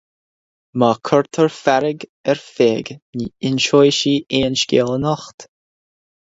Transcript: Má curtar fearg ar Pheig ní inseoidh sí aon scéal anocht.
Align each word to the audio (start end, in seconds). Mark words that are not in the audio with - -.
Má 0.83 0.87
curtar 1.09 1.49
fearg 1.57 2.05
ar 2.33 2.41
Pheig 2.45 2.89
ní 3.17 3.27
inseoidh 3.51 3.97
sí 3.99 4.15
aon 4.39 4.59
scéal 4.63 4.91
anocht. 4.97 5.39